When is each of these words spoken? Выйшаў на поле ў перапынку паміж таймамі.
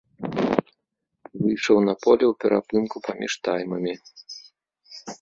Выйшаў 1.43 1.77
на 1.89 1.93
поле 2.03 2.25
ў 2.31 2.33
перапынку 2.41 2.97
паміж 3.11 3.31
таймамі. 3.49 3.93